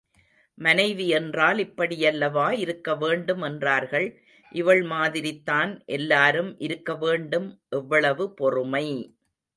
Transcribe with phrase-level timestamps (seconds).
[0.57, 4.07] மனைவி என்றால் இப்படியல்லவா இருக்க வேண்டும் என்றார்கள்.
[4.51, 7.47] இவள் மாதிரி தான் எல்லாரும் இருக்க வேண்டும்
[7.71, 8.87] எவ்வளவு பொறுமை!